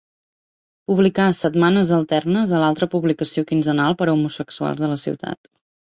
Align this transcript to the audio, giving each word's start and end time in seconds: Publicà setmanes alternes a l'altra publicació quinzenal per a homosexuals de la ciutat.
Publicà 0.91 1.27
setmanes 1.39 1.91
alternes 1.99 2.55
a 2.55 2.61
l'altra 2.63 2.89
publicació 2.97 3.47
quinzenal 3.53 3.97
per 4.01 4.09
a 4.11 4.15
homosexuals 4.19 4.83
de 4.85 4.91
la 4.95 4.99
ciutat. 5.07 5.53